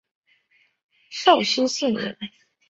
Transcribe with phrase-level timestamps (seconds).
[1.11, 2.17] 绍熙四年。